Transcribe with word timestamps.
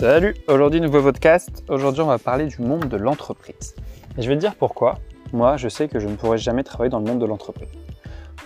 Salut, 0.00 0.36
aujourd'hui 0.46 0.80
nouveau 0.80 1.02
podcast. 1.02 1.64
Aujourd'hui 1.68 2.02
on 2.02 2.06
va 2.06 2.18
parler 2.18 2.46
du 2.46 2.62
monde 2.62 2.84
de 2.84 2.96
l'entreprise. 2.96 3.74
Et 4.16 4.22
je 4.22 4.28
vais 4.28 4.36
te 4.36 4.40
dire 4.40 4.54
pourquoi. 4.54 5.00
Moi 5.32 5.56
je 5.56 5.68
sais 5.68 5.88
que 5.88 5.98
je 5.98 6.06
ne 6.06 6.14
pourrai 6.14 6.38
jamais 6.38 6.62
travailler 6.62 6.88
dans 6.88 7.00
le 7.00 7.04
monde 7.04 7.18
de 7.18 7.26
l'entreprise. 7.26 7.68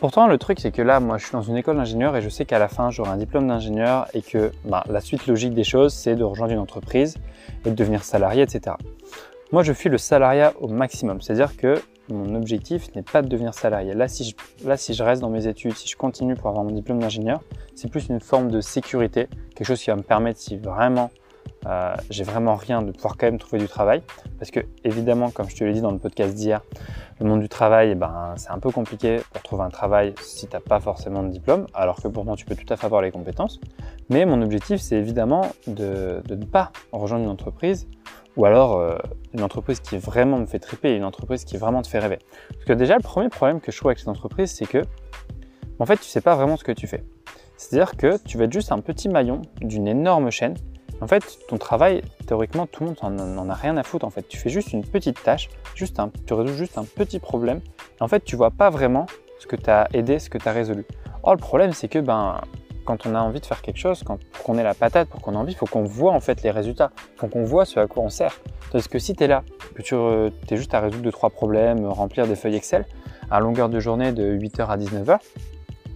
Pourtant 0.00 0.28
le 0.28 0.38
truc 0.38 0.60
c'est 0.60 0.70
que 0.70 0.80
là 0.80 0.98
moi 0.98 1.18
je 1.18 1.24
suis 1.24 1.32
dans 1.32 1.42
une 1.42 1.58
école 1.58 1.76
d'ingénieur 1.76 2.16
et 2.16 2.22
je 2.22 2.30
sais 2.30 2.46
qu'à 2.46 2.58
la 2.58 2.68
fin 2.68 2.88
j'aurai 2.88 3.10
un 3.10 3.18
diplôme 3.18 3.48
d'ingénieur 3.48 4.08
et 4.14 4.22
que 4.22 4.50
bah, 4.64 4.82
la 4.88 5.02
suite 5.02 5.26
logique 5.26 5.52
des 5.52 5.62
choses 5.62 5.92
c'est 5.92 6.14
de 6.14 6.24
rejoindre 6.24 6.54
une 6.54 6.58
entreprise 6.58 7.18
et 7.66 7.68
de 7.68 7.74
devenir 7.74 8.02
salarié 8.02 8.40
etc. 8.40 8.76
Moi 9.52 9.62
je 9.62 9.74
fuis 9.74 9.90
le 9.90 9.98
salariat 9.98 10.54
au 10.58 10.68
maximum. 10.68 11.20
C'est-à-dire 11.20 11.54
que 11.58 11.74
mon 12.08 12.34
objectif 12.34 12.94
n'est 12.94 13.02
pas 13.02 13.20
de 13.20 13.28
devenir 13.28 13.52
salarié. 13.52 13.92
Là 13.92 14.08
si, 14.08 14.24
je, 14.24 14.66
là, 14.66 14.78
si 14.78 14.94
je 14.94 15.02
reste 15.02 15.20
dans 15.20 15.28
mes 15.28 15.46
études, 15.46 15.74
si 15.74 15.86
je 15.86 15.98
continue 15.98 16.34
pour 16.34 16.48
avoir 16.48 16.64
mon 16.64 16.72
diplôme 16.72 17.00
d'ingénieur, 17.00 17.42
c'est 17.74 17.90
plus 17.90 18.08
une 18.08 18.20
forme 18.20 18.50
de 18.50 18.62
sécurité, 18.62 19.28
quelque 19.54 19.66
chose 19.66 19.82
qui 19.82 19.90
va 19.90 19.96
me 19.96 20.02
permettre, 20.02 20.40
si 20.40 20.56
vraiment 20.56 21.10
euh, 21.66 21.94
j'ai 22.10 22.24
vraiment 22.24 22.56
rien, 22.56 22.82
de 22.82 22.90
pouvoir 22.90 23.16
quand 23.16 23.26
même 23.26 23.38
trouver 23.38 23.58
du 23.58 23.68
travail. 23.68 24.02
Parce 24.38 24.50
que, 24.50 24.60
évidemment, 24.84 25.30
comme 25.30 25.48
je 25.48 25.56
te 25.56 25.64
l'ai 25.64 25.72
dit 25.72 25.80
dans 25.80 25.92
le 25.92 25.98
podcast 25.98 26.34
d'hier, 26.34 26.60
le 27.20 27.26
monde 27.26 27.40
du 27.40 27.48
travail, 27.48 27.90
eh 27.90 27.94
ben, 27.94 28.34
c'est 28.36 28.50
un 28.50 28.58
peu 28.58 28.70
compliqué 28.70 29.20
pour 29.32 29.42
trouver 29.42 29.62
un 29.62 29.70
travail 29.70 30.14
si 30.20 30.46
tu 30.48 30.54
n'as 30.54 30.60
pas 30.60 30.80
forcément 30.80 31.22
de 31.22 31.28
diplôme, 31.28 31.66
alors 31.74 32.02
que 32.02 32.08
pourtant 32.08 32.36
tu 32.36 32.44
peux 32.44 32.56
tout 32.56 32.70
à 32.72 32.76
fait 32.76 32.86
avoir 32.86 33.02
les 33.02 33.10
compétences. 33.10 33.60
Mais 34.10 34.26
mon 34.26 34.42
objectif, 34.42 34.80
c'est 34.80 34.96
évidemment 34.96 35.46
de, 35.66 36.22
de, 36.26 36.34
ne 36.34 36.44
pas 36.44 36.72
rejoindre 36.90 37.24
une 37.24 37.30
entreprise 37.30 37.86
ou 38.36 38.44
alors 38.46 38.78
euh, 38.78 38.96
une 39.34 39.42
entreprise 39.42 39.80
qui 39.80 39.98
vraiment 39.98 40.38
me 40.38 40.46
fait 40.46 40.58
triper, 40.58 40.96
une 40.96 41.04
entreprise 41.04 41.44
qui 41.44 41.56
vraiment 41.58 41.82
te 41.82 41.88
fait 41.88 41.98
rêver. 41.98 42.18
Parce 42.48 42.64
que 42.64 42.72
déjà, 42.72 42.96
le 42.96 43.02
premier 43.02 43.28
problème 43.28 43.60
que 43.60 43.70
je 43.70 43.76
trouve 43.76 43.90
avec 43.90 43.98
cette 43.98 44.08
entreprise, 44.08 44.50
c'est 44.50 44.66
que, 44.66 44.82
en 45.78 45.86
fait, 45.86 45.98
tu 45.98 46.04
sais 46.04 46.20
pas 46.20 46.34
vraiment 46.34 46.56
ce 46.56 46.64
que 46.64 46.72
tu 46.72 46.86
fais. 46.86 47.04
C'est-à-dire 47.56 47.96
que 47.96 48.18
tu 48.24 48.38
vas 48.38 48.44
être 48.44 48.52
juste 48.52 48.72
un 48.72 48.80
petit 48.80 49.08
maillon 49.08 49.42
d'une 49.60 49.86
énorme 49.86 50.30
chaîne. 50.30 50.56
En 51.02 51.08
fait, 51.08 51.40
ton 51.48 51.58
travail, 51.58 52.00
théoriquement, 52.28 52.68
tout 52.68 52.84
le 52.84 52.90
monde 52.90 53.18
n'en 53.18 53.50
a 53.50 53.54
rien 53.54 53.76
à 53.76 53.82
foutre. 53.82 54.06
En 54.06 54.10
fait, 54.10 54.22
tu 54.28 54.38
fais 54.38 54.50
juste 54.50 54.72
une 54.72 54.84
petite 54.84 55.20
tâche, 55.20 55.50
juste 55.74 56.00
tu 56.26 56.32
résous 56.32 56.54
juste 56.54 56.78
un 56.78 56.84
petit 56.84 57.18
problème. 57.18 57.60
En 57.98 58.06
fait, 58.06 58.24
tu 58.24 58.36
vois 58.36 58.52
pas 58.52 58.70
vraiment 58.70 59.06
ce 59.40 59.48
que 59.48 59.56
tu 59.56 59.68
as 59.68 59.88
aidé, 59.94 60.20
ce 60.20 60.30
que 60.30 60.38
tu 60.38 60.48
as 60.48 60.52
résolu. 60.52 60.86
Or, 61.24 61.34
le 61.34 61.40
problème, 61.40 61.72
c'est 61.72 61.88
que 61.88 61.98
ben, 61.98 62.40
quand 62.84 63.04
on 63.04 63.16
a 63.16 63.20
envie 63.20 63.40
de 63.40 63.46
faire 63.46 63.62
quelque 63.62 63.78
chose, 63.78 64.04
quand, 64.04 64.20
pour 64.30 64.44
qu'on 64.44 64.56
ait 64.58 64.62
la 64.62 64.74
patate, 64.74 65.08
pour 65.08 65.20
qu'on 65.20 65.32
ait 65.32 65.38
envie, 65.38 65.54
il 65.54 65.58
faut 65.58 65.66
qu'on 65.66 65.82
voit 65.82 66.12
en 66.12 66.20
fait 66.20 66.40
les 66.44 66.52
résultats, 66.52 66.92
il 67.16 67.18
faut 67.18 67.26
qu'on 67.26 67.42
voit 67.42 67.64
ce 67.64 67.80
à 67.80 67.88
quoi 67.88 68.04
on 68.04 68.08
sert. 68.08 68.40
Parce 68.70 68.86
que 68.86 69.00
si 69.00 69.16
tu 69.16 69.24
es 69.24 69.26
là, 69.26 69.42
que 69.74 69.82
tu 69.82 69.96
es 69.96 70.56
juste 70.56 70.72
à 70.72 70.78
résoudre 70.78 71.02
deux, 71.02 71.10
trois 71.10 71.30
problèmes, 71.30 71.84
remplir 71.84 72.28
des 72.28 72.36
feuilles 72.36 72.54
Excel, 72.54 72.86
à 73.28 73.40
longueur 73.40 73.68
de 73.68 73.80
journée 73.80 74.12
de 74.12 74.38
8h 74.38 74.68
à 74.68 74.76
19h, 74.76 75.18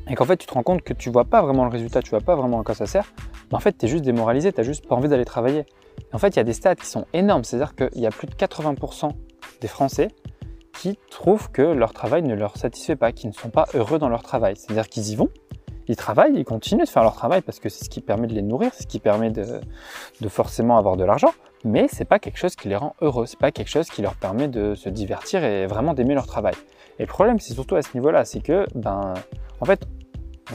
et 0.08 0.16
qu'en 0.16 0.24
fait 0.24 0.36
tu 0.36 0.48
te 0.48 0.54
rends 0.54 0.64
compte 0.64 0.82
que 0.82 0.92
tu 0.92 1.10
vois 1.10 1.24
pas 1.24 1.42
vraiment 1.42 1.64
le 1.64 1.70
résultat, 1.70 2.02
tu 2.02 2.10
vois 2.10 2.20
pas 2.20 2.34
vraiment 2.34 2.60
à 2.60 2.64
quoi 2.64 2.74
ça 2.74 2.86
sert, 2.86 3.12
en 3.52 3.60
fait 3.60 3.76
tu 3.78 3.86
es 3.86 3.88
juste 3.88 4.04
démoralisé, 4.04 4.52
tu 4.52 4.64
juste 4.64 4.86
pas 4.86 4.94
envie 4.94 5.08
d'aller 5.08 5.24
travailler. 5.24 5.64
En 6.12 6.18
fait 6.18 6.28
il 6.28 6.36
y 6.36 6.40
a 6.40 6.44
des 6.44 6.52
stats 6.52 6.76
qui 6.76 6.86
sont 6.86 7.06
énormes, 7.12 7.44
c'est-à-dire 7.44 7.74
qu'il 7.74 8.00
y 8.00 8.06
a 8.06 8.10
plus 8.10 8.26
de 8.26 8.34
80% 8.34 9.10
des 9.60 9.68
Français 9.68 10.08
qui 10.72 10.98
trouvent 11.10 11.50
que 11.50 11.62
leur 11.62 11.92
travail 11.92 12.22
ne 12.22 12.34
leur 12.34 12.56
satisfait 12.56 12.96
pas, 12.96 13.12
qui 13.12 13.26
ne 13.26 13.32
sont 13.32 13.48
pas 13.48 13.66
heureux 13.74 13.98
dans 13.98 14.10
leur 14.10 14.22
travail. 14.22 14.56
C'est-à-dire 14.56 14.88
qu'ils 14.88 15.10
y 15.10 15.16
vont, 15.16 15.30
ils 15.88 15.96
travaillent, 15.96 16.34
ils 16.34 16.44
continuent 16.44 16.84
de 16.84 16.88
faire 16.88 17.02
leur 17.02 17.14
travail 17.14 17.40
parce 17.40 17.60
que 17.60 17.68
c'est 17.68 17.84
ce 17.84 17.90
qui 17.90 18.00
permet 18.00 18.26
de 18.26 18.34
les 18.34 18.42
nourrir, 18.42 18.72
c'est 18.74 18.82
ce 18.82 18.88
qui 18.88 18.98
permet 18.98 19.30
de, 19.30 19.60
de 20.20 20.28
forcément 20.28 20.76
avoir 20.76 20.96
de 20.96 21.04
l'argent, 21.04 21.32
mais 21.64 21.86
c'est 21.88 22.04
pas 22.04 22.18
quelque 22.18 22.38
chose 22.38 22.56
qui 22.56 22.68
les 22.68 22.76
rend 22.76 22.94
heureux, 23.00 23.26
c'est 23.26 23.38
pas 23.38 23.52
quelque 23.52 23.68
chose 23.68 23.88
qui 23.88 24.02
leur 24.02 24.14
permet 24.14 24.48
de 24.48 24.74
se 24.74 24.88
divertir 24.88 25.44
et 25.44 25.66
vraiment 25.66 25.94
d'aimer 25.94 26.14
leur 26.14 26.26
travail. 26.26 26.54
Et 26.98 27.02
le 27.02 27.08
problème, 27.08 27.38
c'est 27.38 27.54
surtout 27.54 27.76
à 27.76 27.82
ce 27.82 27.90
niveau-là, 27.94 28.24
c'est 28.24 28.40
que, 28.40 28.66
ben, 28.74 29.14
en 29.60 29.64
fait, 29.64 29.86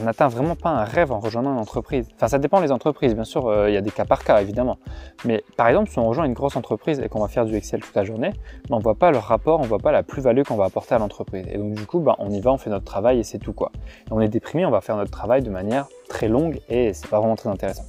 on 0.00 0.04
n'atteint 0.04 0.28
vraiment 0.28 0.56
pas 0.56 0.70
un 0.70 0.84
rêve 0.84 1.12
en 1.12 1.20
rejoignant 1.20 1.52
une 1.52 1.58
entreprise. 1.58 2.08
Enfin, 2.16 2.28
ça 2.28 2.38
dépend 2.38 2.60
des 2.60 2.72
entreprises, 2.72 3.14
bien 3.14 3.24
sûr, 3.24 3.48
euh, 3.48 3.68
il 3.70 3.74
y 3.74 3.76
a 3.76 3.80
des 3.80 3.90
cas 3.90 4.04
par 4.04 4.24
cas, 4.24 4.40
évidemment. 4.40 4.78
Mais 5.24 5.44
par 5.56 5.68
exemple, 5.68 5.90
si 5.90 5.98
on 5.98 6.08
rejoint 6.08 6.24
une 6.24 6.32
grosse 6.32 6.56
entreprise 6.56 7.00
et 7.00 7.08
qu'on 7.08 7.20
va 7.20 7.28
faire 7.28 7.44
du 7.44 7.54
Excel 7.54 7.80
toute 7.80 7.94
la 7.94 8.04
journée, 8.04 8.30
ben, 8.68 8.76
on 8.76 8.78
voit 8.78 8.94
pas 8.94 9.10
le 9.10 9.18
rapport, 9.18 9.60
on 9.60 9.64
voit 9.64 9.78
pas 9.78 9.92
la 9.92 10.02
plus-value 10.02 10.42
qu'on 10.42 10.56
va 10.56 10.64
apporter 10.64 10.94
à 10.94 10.98
l'entreprise. 10.98 11.46
Et 11.52 11.58
donc, 11.58 11.74
du 11.74 11.86
coup, 11.86 12.00
ben, 12.00 12.14
on 12.18 12.30
y 12.30 12.40
va, 12.40 12.52
on 12.52 12.58
fait 12.58 12.70
notre 12.70 12.84
travail 12.84 13.18
et 13.18 13.22
c'est 13.22 13.38
tout, 13.38 13.52
quoi. 13.52 13.70
On 14.10 14.20
est 14.20 14.28
déprimé, 14.28 14.64
on 14.64 14.70
va 14.70 14.80
faire 14.80 14.96
notre 14.96 15.10
travail 15.10 15.42
de 15.42 15.50
manière 15.50 15.86
très 16.08 16.28
longue 16.28 16.60
et 16.68 16.92
c'est 16.94 17.08
pas 17.08 17.18
vraiment 17.18 17.36
très 17.36 17.50
intéressant. 17.50 17.84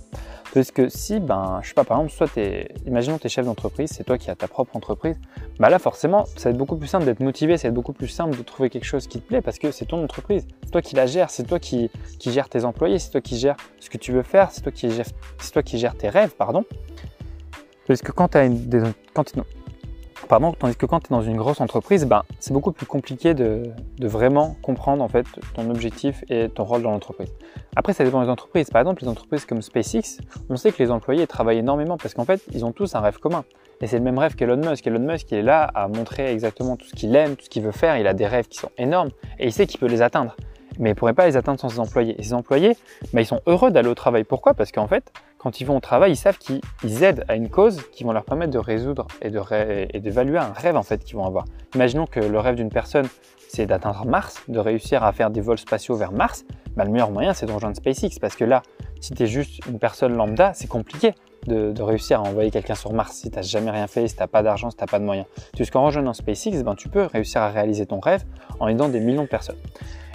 Parce 0.53 0.69
que 0.69 0.87
si, 0.87 1.19
ben, 1.19 1.61
je 1.63 1.69
sais 1.69 1.73
pas, 1.73 1.83
par 1.83 1.97
exemple, 1.97 2.13
soit 2.13 2.27
t'es, 2.27 2.69
imaginons 2.85 3.17
t'es 3.17 3.27
chef 3.27 3.43
d'entreprise, 3.43 3.89
c'est 3.91 4.03
toi 4.03 4.19
qui 4.19 4.29
as 4.29 4.35
ta 4.35 4.47
propre 4.47 4.75
entreprise, 4.75 5.19
bah 5.59 5.71
là, 5.71 5.79
forcément, 5.79 6.25
ça 6.37 6.43
va 6.43 6.49
être 6.51 6.57
beaucoup 6.57 6.77
plus 6.77 6.87
simple 6.87 7.05
d'être 7.05 7.21
motivé, 7.21 7.57
ça 7.57 7.63
va 7.63 7.69
être 7.69 7.75
beaucoup 7.75 7.93
plus 7.93 8.07
simple 8.07 8.37
de 8.37 8.43
trouver 8.43 8.69
quelque 8.69 8.85
chose 8.85 9.07
qui 9.07 9.19
te 9.19 9.27
plaît 9.27 9.41
parce 9.41 9.57
que 9.57 9.71
c'est 9.71 9.85
ton 9.85 10.03
entreprise. 10.03 10.45
C'est 10.63 10.69
toi 10.69 10.83
qui 10.83 10.95
la 10.95 11.07
gères, 11.07 11.31
c'est 11.31 11.43
toi 11.43 11.57
qui, 11.57 11.89
qui 12.19 12.31
gères 12.31 12.49
tes 12.49 12.65
employés, 12.65 12.99
c'est 12.99 13.09
toi 13.09 13.21
qui 13.21 13.39
gères 13.39 13.57
ce 13.79 13.89
que 13.89 13.97
tu 13.97 14.11
veux 14.11 14.21
faire, 14.21 14.51
c'est 14.51 14.61
toi 14.61 14.71
qui 14.71 14.91
gères, 14.91 15.07
toi 15.51 15.63
qui 15.63 15.83
tes 15.97 16.09
rêves, 16.09 16.35
pardon. 16.35 16.65
Parce 17.87 18.03
que 18.03 18.11
quand 18.11 18.27
tu 18.29 18.37
as 18.37 18.45
une, 18.45 18.93
quand 19.15 19.33
Pardon, 20.27 20.53
tandis 20.53 20.75
que 20.75 20.85
quand 20.85 20.99
tu 20.99 21.07
es 21.07 21.15
dans 21.15 21.21
une 21.21 21.37
grosse 21.37 21.61
entreprise, 21.61 22.05
ben, 22.05 22.23
c'est 22.39 22.53
beaucoup 22.53 22.71
plus 22.71 22.85
compliqué 22.85 23.33
de, 23.33 23.63
vraiment 23.99 24.55
comprendre 24.61 25.03
en 25.03 25.07
fait 25.07 25.25
ton 25.53 25.69
objectif 25.69 26.23
et 26.29 26.49
ton 26.49 26.63
rôle 26.63 26.81
dans 26.81 26.91
l'entreprise. 26.91 27.29
Après, 27.75 27.93
ça 27.93 28.03
dépend 28.03 28.21
des 28.23 28.29
entreprises. 28.29 28.69
Par 28.69 28.81
exemple, 28.81 29.03
les 29.03 29.09
entreprises 29.09 29.45
comme 29.45 29.61
SpaceX, 29.61 30.19
on 30.49 30.55
sait 30.55 30.71
que 30.71 30.81
les 30.81 30.91
employés 30.91 31.27
travaillent 31.27 31.59
énormément 31.59 31.97
parce 31.97 32.13
qu'en 32.13 32.25
fait, 32.25 32.41
ils 32.53 32.65
ont 32.65 32.71
tous 32.71 32.95
un 32.95 33.01
rêve 33.01 33.19
commun. 33.19 33.43
Et 33.81 33.87
c'est 33.87 33.97
le 33.97 34.03
même 34.03 34.17
rêve 34.17 34.35
qu'Elon 34.35 34.57
Musk. 34.57 34.87
Elon 34.87 34.99
Musk, 34.99 35.31
il 35.31 35.39
est 35.39 35.43
là 35.43 35.63
à 35.63 35.87
montrer 35.87 36.31
exactement 36.31 36.77
tout 36.77 36.85
ce 36.87 36.95
qu'il 36.95 37.15
aime, 37.15 37.35
tout 37.35 37.45
ce 37.45 37.49
qu'il 37.49 37.63
veut 37.63 37.71
faire. 37.71 37.97
Il 37.97 38.07
a 38.07 38.13
des 38.13 38.27
rêves 38.27 38.47
qui 38.47 38.57
sont 38.57 38.71
énormes 38.77 39.09
et 39.39 39.47
il 39.47 39.51
sait 39.51 39.67
qu'il 39.67 39.79
peut 39.79 39.87
les 39.87 40.01
atteindre 40.01 40.35
mais 40.79 40.89
il 40.89 40.93
ne 40.93 40.97
pourrait 40.97 41.13
pas 41.13 41.27
les 41.27 41.37
atteindre 41.37 41.59
sans 41.59 41.69
ses 41.69 41.79
employés. 41.79 42.15
Et 42.19 42.23
ses 42.23 42.33
employés, 42.33 42.75
bah, 43.13 43.21
ils 43.21 43.25
sont 43.25 43.41
heureux 43.45 43.71
d'aller 43.71 43.89
au 43.89 43.95
travail. 43.95 44.23
Pourquoi? 44.23 44.53
Parce 44.53 44.71
qu'en 44.71 44.87
fait, 44.87 45.11
quand 45.43 45.59
ils 45.59 45.65
vont 45.65 45.75
au 45.75 45.81
travail, 45.81 46.13
ils 46.13 46.17
savent 46.17 46.37
qu'ils 46.37 47.03
aident 47.03 47.25
à 47.27 47.35
une 47.35 47.49
cause 47.49 47.81
qui 47.91 48.05
vont 48.05 48.13
leur 48.13 48.23
permettre 48.23 48.53
de 48.53 48.59
résoudre 48.59 49.07
et 49.21 49.29
d'évaluer 49.99 50.37
un 50.37 50.53
rêve 50.53 50.77
en 50.77 50.83
fait 50.83 51.03
qu'ils 51.03 51.17
vont 51.17 51.25
avoir. 51.25 51.43
Imaginons 51.75 52.07
que 52.07 52.21
le 52.21 52.39
rêve 52.39 52.55
d'une 52.55 52.69
personne, 52.69 53.07
c'est 53.49 53.65
d'atteindre 53.65 54.05
Mars, 54.05 54.41
de 54.47 54.57
réussir 54.57 55.03
à 55.03 55.11
faire 55.11 55.29
des 55.29 55.41
vols 55.41 55.57
spatiaux 55.57 55.95
vers 55.95 56.13
Mars. 56.13 56.45
Bah, 56.77 56.85
le 56.85 56.91
meilleur 56.91 57.11
moyen, 57.11 57.33
c'est 57.33 57.45
de 57.45 57.51
rejoindre 57.51 57.75
SpaceX 57.75 58.19
parce 58.21 58.37
que 58.37 58.45
là, 58.45 58.63
si 59.01 59.13
tu 59.13 59.23
es 59.23 59.27
juste 59.27 59.65
une 59.67 59.79
personne 59.79 60.15
lambda, 60.15 60.53
c'est 60.53 60.67
compliqué. 60.67 61.13
De, 61.45 61.81
réussir 61.81 62.21
à 62.21 62.23
envoyer 62.23 62.51
quelqu'un 62.51 62.75
sur 62.75 62.93
Mars 62.93 63.17
si 63.17 63.29
tu 63.29 63.35
n'as 63.35 63.41
jamais 63.41 63.69
rien 63.69 63.87
fait, 63.87 64.07
si 64.07 64.15
tu 64.15 64.21
n'as 64.21 64.27
pas 64.27 64.43
d'argent, 64.43 64.69
si 64.69 64.77
tu 64.77 64.83
n'as 64.83 64.87
pas 64.87 64.99
de 64.99 65.03
moyens. 65.03 65.27
Puisqu'en 65.53 65.83
rejoignant 65.83 66.13
SpaceX, 66.13 66.63
ben, 66.63 66.73
tu 66.73 66.87
peux 66.87 67.03
réussir 67.03 67.41
à 67.41 67.49
réaliser 67.49 67.85
ton 67.85 67.99
rêve 67.99 68.23
en 68.61 68.69
aidant 68.69 68.87
des 68.87 69.01
millions 69.01 69.23
de 69.23 69.27
personnes. 69.27 69.57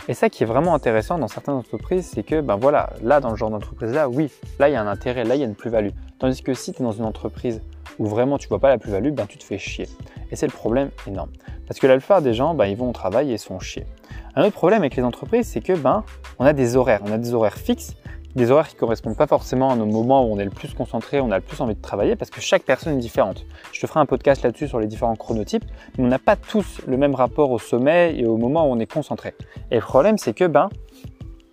Et 0.08 0.14
ça 0.14 0.30
qui 0.30 0.42
est 0.42 0.46
vraiment 0.46 0.74
intéressant 0.74 1.18
dans 1.18 1.28
certaines 1.28 1.54
entreprises, 1.54 2.10
c'est 2.14 2.22
que 2.22 2.40
ben 2.40 2.56
voilà, 2.56 2.94
là 3.02 3.20
dans 3.20 3.28
le 3.28 3.36
genre 3.36 3.50
d'entreprise 3.50 3.92
là, 3.92 4.08
oui, 4.08 4.30
là 4.58 4.70
il 4.70 4.72
y 4.72 4.74
a 4.74 4.80
un 4.80 4.86
intérêt, 4.86 5.22
là 5.24 5.34
il 5.34 5.40
y 5.40 5.44
a 5.44 5.46
une 5.46 5.54
plus-value. 5.54 5.90
Tandis 6.18 6.42
que 6.42 6.54
si 6.54 6.72
tu 6.72 6.80
es 6.80 6.82
dans 6.82 6.92
une 6.92 7.04
entreprise 7.04 7.60
où 7.98 8.06
vraiment 8.06 8.38
tu 8.38 8.48
vois 8.48 8.58
pas 8.58 8.70
la 8.70 8.78
plus-value, 8.78 9.10
ben 9.10 9.26
tu 9.26 9.36
te 9.36 9.44
fais 9.44 9.58
chier. 9.58 9.86
Et 10.30 10.36
c'est 10.36 10.46
le 10.46 10.52
problème 10.52 10.88
énorme. 11.06 11.28
Parce 11.66 11.78
que 11.78 11.86
la 11.86 11.98
plupart 11.98 12.22
des 12.22 12.32
gens, 12.32 12.54
ben, 12.54 12.64
ils 12.64 12.76
vont 12.76 12.88
au 12.88 12.92
travail 12.92 13.32
et 13.32 13.36
sont 13.36 13.60
chiés. 13.60 13.86
Un 14.34 14.44
autre 14.44 14.54
problème 14.54 14.80
avec 14.80 14.96
les 14.96 15.02
entreprises, 15.02 15.46
c'est 15.46 15.60
que 15.60 15.74
ben 15.74 16.04
on 16.38 16.46
a 16.46 16.54
des 16.54 16.76
horaires, 16.76 17.00
on 17.04 17.12
a 17.12 17.18
des 17.18 17.34
horaires 17.34 17.58
fixes 17.58 17.94
des 18.34 18.50
horaires 18.50 18.68
qui 18.68 18.76
correspondent 18.76 19.16
pas 19.16 19.26
forcément 19.26 19.70
à 19.70 19.76
nos 19.76 19.86
moments 19.86 20.24
où 20.24 20.34
on 20.34 20.38
est 20.38 20.44
le 20.44 20.50
plus 20.50 20.74
concentré, 20.74 21.20
on 21.20 21.30
a 21.30 21.36
le 21.36 21.42
plus 21.42 21.60
envie 21.60 21.74
de 21.74 21.80
travailler 21.80 22.16
parce 22.16 22.30
que 22.30 22.40
chaque 22.40 22.62
personne 22.62 22.94
est 22.94 23.00
différente. 23.00 23.44
Je 23.72 23.80
te 23.80 23.86
ferai 23.86 24.00
un 24.00 24.06
podcast 24.06 24.42
là-dessus 24.42 24.68
sur 24.68 24.80
les 24.80 24.86
différents 24.86 25.16
chronotypes, 25.16 25.64
mais 25.96 26.04
on 26.04 26.08
n'a 26.08 26.18
pas 26.18 26.36
tous 26.36 26.80
le 26.86 26.96
même 26.96 27.14
rapport 27.14 27.50
au 27.50 27.58
sommeil 27.58 28.20
et 28.20 28.26
au 28.26 28.36
moment 28.36 28.68
où 28.68 28.72
on 28.72 28.78
est 28.78 28.90
concentré. 28.90 29.34
Et 29.70 29.76
le 29.76 29.80
problème, 29.80 30.18
c'est 30.18 30.34
que, 30.34 30.44
ben, 30.44 30.68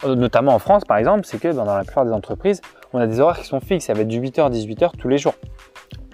euh, 0.03 0.15
notamment 0.15 0.53
en 0.53 0.59
France 0.59 0.83
par 0.85 0.97
exemple, 0.97 1.25
c'est 1.25 1.39
que 1.39 1.47
ben, 1.47 1.65
dans 1.65 1.75
la 1.75 1.83
plupart 1.83 2.05
des 2.05 2.11
entreprises, 2.11 2.61
on 2.93 2.99
a 2.99 3.07
des 3.07 3.19
horaires 3.19 3.39
qui 3.39 3.47
sont 3.47 3.59
fixes, 3.59 3.85
ça 3.85 3.93
va 3.93 4.01
être 4.01 4.07
du 4.07 4.19
8h, 4.21 4.51
18h 4.51 4.91
tous 4.97 5.09
les 5.09 5.17
jours. 5.17 5.35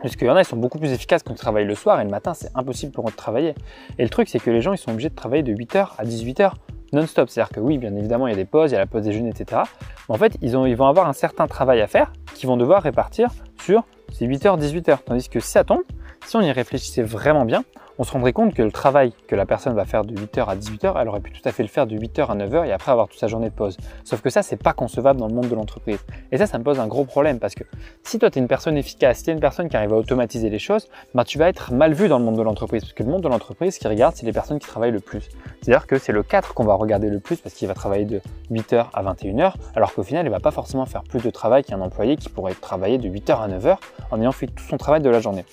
Parce 0.02 0.16
qu'il 0.16 0.28
y 0.28 0.32
en 0.32 0.36
a, 0.36 0.42
ils 0.42 0.46
sont 0.46 0.58
beaucoup 0.58 0.80
plus 0.80 0.92
efficaces 0.92 1.22
quand 1.22 1.34
ils 1.34 1.38
travaillent 1.38 1.66
le 1.66 1.76
soir 1.76 2.00
et 2.00 2.04
le 2.04 2.10
matin, 2.10 2.34
c'est 2.34 2.50
impossible 2.56 2.92
pour 2.92 3.08
eux 3.08 3.12
de 3.12 3.16
travailler. 3.16 3.54
Et 4.00 4.04
le 4.04 4.10
truc, 4.10 4.30
c'est 4.30 4.40
que 4.40 4.50
les 4.50 4.62
gens, 4.62 4.74
ils 4.74 4.80
sont 4.80 4.92
obligés 4.92 5.10
de 5.10 5.16
travailler 5.16 5.44
de 5.44 5.54
8h 5.54 5.90
à 5.98 6.04
18h 6.04 6.54
non-stop. 6.94 7.30
C'est-à-dire 7.30 7.54
que 7.54 7.60
oui, 7.60 7.78
bien 7.78 7.96
évidemment, 7.96 8.28
il 8.28 8.32
y 8.32 8.34
a 8.34 8.38
des 8.38 8.46
pauses, 8.46 8.72
il 8.72 8.74
y 8.74 8.78
a 8.78 8.80
la 8.80 8.88
pause 8.88 9.04
déjeuner, 9.04 9.30
etc. 9.30 9.62
Mais 10.08 10.16
en 10.16 10.18
fait, 10.18 10.38
ils, 10.42 10.58
ont, 10.58 10.72
vont 10.76 10.88
avoir 10.88 11.08
un 11.08 11.14
certain 11.14 11.48
travail 11.48 11.82
à 11.82 11.88
faire 11.88 12.12
qu'ils 12.36 12.48
vont 12.48 12.58
devoir 12.58 12.84
répartir 12.84 13.30
sur 13.62 13.84
ces 14.12 14.28
8h, 14.28 14.60
18h. 14.60 15.00
Tandis 15.06 15.30
que 15.30 15.40
si 15.40 15.52
ça 15.52 15.64
tombe, 15.64 15.82
si 16.26 16.36
on 16.36 16.42
y 16.42 16.52
réfléchissait 16.52 17.04
vraiment 17.04 17.46
bien, 17.46 17.64
on 18.02 18.04
se 18.04 18.14
rendrait 18.14 18.34
compte 18.34 18.56
que 18.56 18.64
le 18.64 18.72
travail 18.72 19.14
que 19.28 19.36
la 19.36 19.46
personne 19.46 19.76
va 19.76 19.86
faire 19.86 20.04
de 20.04 20.16
8h 20.16 20.46
à 20.48 20.56
18h, 20.56 21.00
elle 21.00 21.08
aurait 21.08 21.20
pu 21.20 21.32
tout 21.32 21.48
à 21.48 21.52
fait 21.52 21.62
le 21.62 21.70
faire 21.70 21.86
de 21.86 21.96
8h 21.96 22.32
à 22.32 22.36
9h 22.36 22.66
et 22.66 22.72
après 22.72 22.92
avoir 22.92 23.08
toute 23.08 23.20
sa 23.20 23.28
journée 23.28 23.52
de 23.52 23.54
pause. 23.54 23.78
Sauf 24.04 24.22
que 24.22 24.32
ça, 24.32 24.42
c'est 24.42 24.58
pas 24.58 24.74
concevable 24.74 25.20
dans 25.20 25.28
le 25.28 25.36
monde 25.36 25.48
de 25.48 25.54
l'entreprise. 25.54 26.00
Et 26.32 26.40
ça, 26.40 26.48
ça 26.48 26.58
me 26.58 26.64
pose 26.64 26.80
un 26.80 26.88
gros 26.88 27.06
problème 27.06 27.38
parce 27.38 27.54
que 27.54 27.64
si 28.02 28.18
toi, 28.18 28.32
tu 28.32 28.40
es 28.40 28.42
une 28.42 28.48
personne 28.48 28.76
efficace, 28.76 29.20
si 29.20 29.26
tu 29.26 29.30
es 29.30 29.34
une 29.34 29.40
personne 29.40 29.70
qui 29.70 29.78
arrive 29.78 29.94
à 29.94 29.98
automatiser 29.98 30.50
les 30.50 30.58
choses, 30.58 30.88
bah, 31.14 31.24
tu 31.26 31.38
vas 31.38 31.48
être 31.48 31.72
mal 31.74 31.94
vu 31.94 32.08
dans 32.08 32.18
le 32.18 32.26
monde 32.26 32.38
de 32.38 32.42
l'entreprise. 32.42 32.82
Parce 32.82 32.94
que 32.94 33.04
le 33.04 33.12
monde 33.12 33.22
de 33.22 33.28
l'entreprise, 33.28 33.76
ce 33.76 33.80
qui 33.80 33.88
regarde, 33.88 34.16
c'est 34.16 34.26
les 34.26 34.34
personnes 34.34 34.58
qui 34.58 34.68
travaillent 34.68 34.90
le 34.90 35.00
plus. 35.00 35.30
C'est-à-dire 35.62 35.86
que 35.86 36.00
c'est 36.00 36.12
le 36.12 36.24
4 36.24 36.56
qu'on 36.56 36.64
va 36.64 36.74
regarder 36.74 37.08
le 37.08 37.20
plus 37.20 37.36
parce 37.36 37.54
qu'il 37.54 37.68
va 37.68 37.76
travailler 37.76 38.06
de 38.06 38.20
8h 38.52 38.88
à 38.96 39.04
21h, 39.04 39.54
alors 39.76 39.94
qu'au 39.94 40.02
final, 40.02 40.26
il 40.26 40.32
va 40.32 40.40
pas 40.40 40.50
forcément 40.50 40.88
faire 40.88 41.04
plus 41.04 41.22
de 41.22 41.30
travail 41.30 41.64
qu'un 41.64 41.82
employé 41.82 42.16
qui 42.16 42.30
pourrait 42.30 42.56
travailler 42.56 42.98
de 42.98 43.08
8h 43.08 43.44
à 43.44 43.48
9h 43.48 43.78
en 44.10 44.20
ayant 44.20 44.32
fait 44.32 44.48
tout 44.48 44.64
son 44.68 44.78
travail 44.78 45.02
de 45.02 45.10
la 45.12 45.20
journée. 45.20 45.46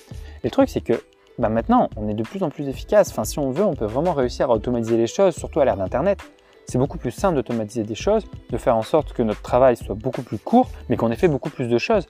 Et 0.43 0.47
le 0.47 0.49
truc, 0.49 0.67
c'est 0.67 0.81
que 0.81 0.99
bah 1.39 1.47
maintenant, 1.47 1.89
on 1.95 2.09
est 2.09 2.13
de 2.13 2.23
plus 2.23 2.43
en 2.43 2.49
plus 2.49 2.67
efficace. 2.67 3.09
Enfin, 3.11 3.23
si 3.23 3.39
on 3.39 3.49
veut, 3.49 3.63
on 3.63 3.73
peut 3.73 3.85
vraiment 3.85 4.11
réussir 4.11 4.51
à 4.51 4.53
automatiser 4.53 4.97
les 4.97 5.07
choses, 5.07 5.35
surtout 5.35 5.61
à 5.61 5.65
l'ère 5.65 5.77
d'Internet. 5.77 6.19
C'est 6.67 6.77
beaucoup 6.77 6.97
plus 6.97 7.11
simple 7.11 7.35
d'automatiser 7.35 7.83
des 7.83 7.95
choses, 7.95 8.25
de 8.49 8.57
faire 8.57 8.75
en 8.75 8.81
sorte 8.81 9.13
que 9.13 9.23
notre 9.23 9.41
travail 9.41 9.77
soit 9.77 9.95
beaucoup 9.95 10.21
plus 10.21 10.37
court, 10.37 10.69
mais 10.89 10.97
qu'on 10.97 11.09
ait 11.09 11.15
fait 11.15 11.29
beaucoup 11.29 11.49
plus 11.49 11.69
de 11.69 11.77
choses. 11.77 12.07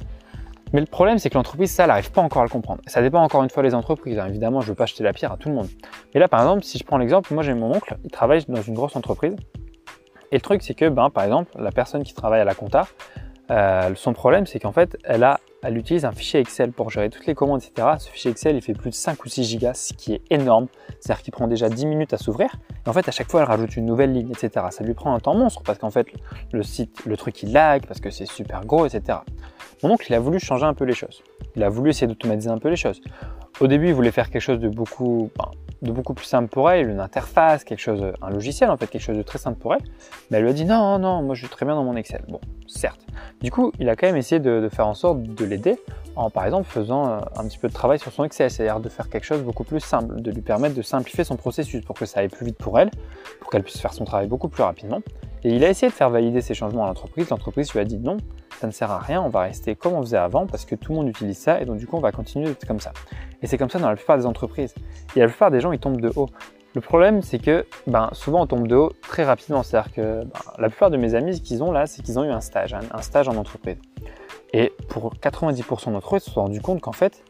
Mais 0.73 0.79
le 0.79 0.87
problème, 0.87 1.19
c'est 1.19 1.29
que 1.29 1.35
l'entreprise, 1.35 1.71
ça, 1.71 1.83
elle 1.83 1.89
n'arrive 1.89 2.11
pas 2.11 2.21
encore 2.21 2.41
à 2.41 2.45
le 2.45 2.49
comprendre. 2.49 2.81
Ça 2.87 3.01
dépend 3.01 3.21
encore 3.21 3.43
une 3.43 3.49
fois 3.51 3.61
des 3.61 3.75
entreprises. 3.75 4.17
Hein. 4.17 4.27
Évidemment, 4.27 4.61
je 4.61 4.65
ne 4.65 4.71
veux 4.71 4.75
pas 4.75 4.87
jeter 4.87 5.03
la 5.03 5.13
pierre 5.13 5.31
à 5.31 5.37
tout 5.37 5.49
le 5.49 5.55
monde. 5.55 5.67
Mais 6.13 6.19
là, 6.19 6.27
par 6.27 6.41
exemple, 6.41 6.63
si 6.63 6.79
je 6.79 6.83
prends 6.83 6.97
l'exemple, 6.97 7.33
moi 7.33 7.43
j'ai 7.43 7.53
mon 7.53 7.71
oncle, 7.73 7.97
il 8.03 8.11
travaille 8.11 8.43
dans 8.47 8.61
une 8.61 8.73
grosse 8.73 8.95
entreprise. 8.95 9.35
Et 10.31 10.35
le 10.35 10.41
truc, 10.41 10.63
c'est 10.63 10.73
que, 10.73 10.89
ben, 10.89 11.11
par 11.11 11.23
exemple, 11.23 11.51
la 11.59 11.71
personne 11.71 12.03
qui 12.03 12.13
travaille 12.13 12.41
à 12.41 12.45
la 12.45 12.55
compta, 12.55 12.87
euh, 13.51 13.95
son 13.95 14.13
problème, 14.13 14.45
c'est 14.45 14.59
qu'en 14.59 14.71
fait, 14.71 14.97
elle, 15.03 15.23
a, 15.23 15.39
elle 15.63 15.77
utilise 15.77 16.05
un 16.05 16.11
fichier 16.11 16.39
Excel 16.39 16.71
pour 16.71 16.91
gérer 16.91 17.09
toutes 17.09 17.25
les 17.25 17.33
commandes, 17.33 17.61
etc. 17.63 17.87
Ce 17.97 18.09
fichier 18.09 18.31
Excel, 18.31 18.55
il 18.55 18.61
fait 18.61 18.73
plus 18.73 18.91
de 18.91 18.95
5 18.95 19.23
ou 19.25 19.29
6 19.29 19.43
gigas, 19.43 19.73
ce 19.73 19.93
qui 19.93 20.13
est 20.13 20.21
énorme. 20.29 20.67
C'est-à-dire 20.99 21.23
qu'il 21.23 21.33
prend 21.33 21.47
déjà 21.47 21.69
10 21.69 21.85
minutes 21.87 22.13
à 22.13 22.17
s'ouvrir. 22.17 22.49
Et 22.85 22.89
en 22.89 22.93
fait, 22.93 23.07
à 23.07 23.11
chaque 23.11 23.29
fois, 23.29 23.41
elle 23.41 23.47
rajoute 23.47 23.75
une 23.75 23.85
nouvelle 23.85 24.13
ligne, 24.13 24.29
etc. 24.29 24.67
Ça 24.69 24.83
lui 24.83 24.93
prend 24.93 25.13
un 25.13 25.19
temps 25.19 25.35
monstre 25.35 25.63
parce 25.63 25.79
qu'en 25.79 25.89
fait, 25.89 26.07
le 26.51 26.63
site, 26.63 27.05
le 27.05 27.17
truc, 27.17 27.41
il 27.43 27.51
lag 27.51 27.85
parce 27.87 27.99
que 27.99 28.11
c'est 28.11 28.27
super 28.27 28.65
gros, 28.65 28.85
etc. 28.85 29.19
Mon 29.81 29.91
oncle, 29.91 30.05
il 30.09 30.13
a 30.13 30.19
voulu 30.19 30.39
changer 30.39 30.65
un 30.65 30.73
peu 30.73 30.85
les 30.85 30.93
choses. 30.93 31.23
Il 31.55 31.63
a 31.63 31.69
voulu 31.69 31.89
essayer 31.89 32.07
d'automatiser 32.07 32.49
un 32.49 32.59
peu 32.59 32.69
les 32.69 32.75
choses. 32.75 33.01
Au 33.59 33.67
début, 33.67 33.87
il 33.87 33.93
voulait 33.93 34.11
faire 34.11 34.29
quelque 34.29 34.41
chose 34.41 34.59
de 34.59 34.69
beaucoup, 34.69 35.31
ben, 35.37 35.49
de 35.81 35.91
beaucoup 35.91 36.13
plus 36.13 36.25
simple 36.25 36.49
pour 36.49 36.69
elle, 36.69 36.89
une 36.89 36.99
interface, 36.99 37.63
quelque 37.63 37.79
chose, 37.79 38.13
un 38.21 38.29
logiciel 38.29 38.69
en 38.69 38.77
fait, 38.77 38.87
quelque 38.87 39.01
chose 39.01 39.17
de 39.17 39.21
très 39.21 39.37
simple 39.37 39.57
pour 39.57 39.73
elle. 39.73 39.81
Mais 40.29 40.37
elle 40.37 40.43
lui 40.43 40.49
a 40.49 40.53
dit 40.53 40.65
non, 40.65 40.99
non, 40.99 41.21
moi 41.21 41.35
je 41.35 41.41
suis 41.41 41.49
très 41.49 41.65
bien 41.65 41.75
dans 41.75 41.83
mon 41.83 41.95
Excel. 41.95 42.23
Bon, 42.27 42.39
certes. 42.67 43.01
Du 43.41 43.51
coup, 43.51 43.71
il 43.79 43.87
a 43.89 43.95
quand 43.95 44.07
même 44.07 44.17
essayé 44.17 44.39
de, 44.39 44.67
faire 44.69 44.87
en 44.87 44.93
sorte 44.93 45.21
de 45.21 45.45
l'aider 45.45 45.79
en, 46.15 46.29
par 46.29 46.45
exemple, 46.45 46.67
faisant 46.69 47.07
euh, 47.07 47.19
un 47.37 47.47
petit 47.47 47.57
peu 47.57 47.69
de 47.69 47.73
travail 47.73 47.99
sur 47.99 48.11
son 48.11 48.25
Excel, 48.25 48.51
c'est-à-dire 48.51 48.81
de 48.81 48.89
faire 48.89 49.09
quelque 49.09 49.23
chose 49.23 49.39
de 49.39 49.43
beaucoup 49.43 49.63
plus 49.63 49.79
simple, 49.79 50.21
de 50.21 50.31
lui 50.31 50.41
permettre 50.41 50.75
de 50.75 50.81
simplifier 50.81 51.23
son 51.23 51.37
processus 51.37 51.83
pour 51.85 51.95
que 51.95 52.05
ça 52.05 52.19
aille 52.19 52.29
plus 52.29 52.45
vite 52.45 52.57
pour 52.57 52.77
elle, 52.77 52.91
pour 53.39 53.49
qu'elle 53.49 53.63
puisse 53.63 53.79
faire 53.79 53.93
son 53.93 54.03
travail 54.03 54.27
beaucoup 54.27 54.49
plus 54.49 54.63
rapidement. 54.63 55.01
Et 55.43 55.55
il 55.55 55.63
a 55.63 55.69
essayé 55.69 55.89
de 55.89 55.95
faire 55.95 56.09
valider 56.09 56.41
ces 56.41 56.53
changements 56.53 56.83
à 56.83 56.87
l'entreprise. 56.87 57.29
L'entreprise 57.29 57.71
lui 57.73 57.79
a 57.79 57.85
dit 57.85 57.97
non, 57.97 58.17
ça 58.59 58.67
ne 58.67 58.71
sert 58.71 58.91
à 58.91 58.99
rien, 58.99 59.21
on 59.21 59.29
va 59.29 59.41
rester 59.41 59.75
comme 59.75 59.93
on 59.93 60.01
faisait 60.01 60.17
avant 60.17 60.45
parce 60.45 60.65
que 60.65 60.75
tout 60.75 60.91
le 60.91 60.97
monde 60.97 61.07
utilise 61.07 61.37
ça 61.37 61.61
et 61.61 61.65
donc 61.65 61.77
du 61.77 61.87
coup 61.87 61.95
on 61.95 62.01
va 62.01 62.11
continuer 62.11 62.47
d'être 62.47 62.67
comme 62.67 62.81
ça. 62.81 62.91
Et 63.41 63.47
c'est 63.47 63.57
comme 63.57 63.69
ça 63.69 63.79
dans 63.79 63.89
la 63.89 63.95
plupart 63.95 64.17
des 64.17 64.25
entreprises. 64.25 64.75
Et 65.15 65.19
la 65.19 65.27
plupart 65.27 65.49
des 65.49 65.61
gens 65.61 65.71
ils 65.71 65.79
tombent 65.79 66.01
de 66.01 66.11
haut. 66.15 66.29
Le 66.75 66.81
problème 66.81 67.21
c'est 67.21 67.39
que 67.39 67.65
ben, 67.87 68.09
souvent 68.11 68.41
on 68.41 68.47
tombe 68.47 68.67
de 68.67 68.75
haut 68.75 68.91
très 69.01 69.23
rapidement. 69.23 69.63
C'est-à-dire 69.63 69.93
que 69.93 70.23
ben, 70.23 70.39
la 70.57 70.69
plupart 70.69 70.91
de 70.91 70.97
mes 70.97 71.15
amis 71.15 71.37
ce 71.37 71.41
qu'ils 71.41 71.63
ont 71.63 71.71
là 71.71 71.87
c'est 71.87 72.01
qu'ils 72.01 72.19
ont 72.19 72.25
eu 72.25 72.31
un 72.31 72.41
stage, 72.41 72.73
un, 72.73 73.01
stage 73.01 73.29
en 73.29 73.37
entreprise. 73.37 73.77
Et 74.51 74.73
pour 74.89 75.13
90% 75.15 75.93
d'entre 75.93 76.15
eux 76.15 76.17
ils 76.17 76.21
se 76.21 76.31
sont 76.31 76.41
rendus 76.41 76.61
compte 76.61 76.81
qu'en 76.81 76.91
fait 76.91 77.23